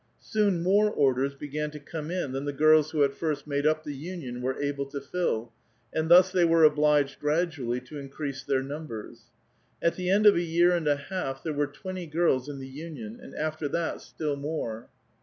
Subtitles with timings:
[0.19, 3.83] Soon more orders begnn to come in than the girls who at first made up
[3.83, 5.53] the union were able to fill,
[5.93, 9.25] and thus they were obliged gradually to increase their numbers.
[9.79, 12.67] At the end of a year and a half there were twenty girls in the
[12.67, 14.89] union, and after that still more.